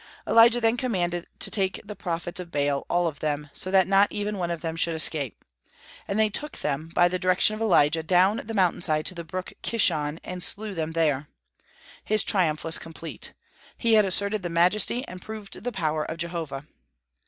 Elijah 0.27 0.59
then 0.59 0.77
commanded 0.77 1.27
to 1.37 1.51
take 1.51 1.79
the 1.85 1.95
prophets 1.95 2.39
of 2.39 2.49
Baal, 2.49 2.87
all 2.89 3.05
of 3.05 3.19
them, 3.19 3.51
so 3.53 3.69
that 3.69 3.87
not 3.87 4.11
even 4.11 4.39
one 4.39 4.49
of 4.49 4.61
them 4.61 4.75
should 4.75 4.95
escape. 4.95 5.45
And 6.07 6.17
they 6.19 6.27
took 6.27 6.57
them, 6.57 6.87
by 6.95 7.07
the 7.07 7.19
direction 7.19 7.53
of 7.53 7.61
Elijah, 7.61 8.01
down 8.01 8.37
the 8.43 8.55
mountain 8.55 8.81
side 8.81 9.05
to 9.05 9.13
the 9.13 9.23
brook 9.23 9.53
Kishon, 9.61 10.17
and 10.23 10.43
slew 10.43 10.73
them 10.73 10.93
there. 10.93 11.27
His 12.03 12.23
triumph 12.23 12.63
was 12.63 12.79
complete. 12.79 13.33
He 13.77 13.93
had 13.93 14.03
asserted 14.03 14.41
the 14.41 14.49
majesty 14.49 15.07
and 15.07 15.21
proved 15.21 15.63
the 15.63 15.71
power 15.71 16.03
of 16.03 16.17
Jehovah. 16.17 16.65